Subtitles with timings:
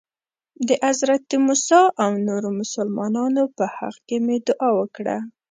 [0.67, 5.17] د حضرت موسی او نورو مسلمانانو په حق کې مې دعا وکړه.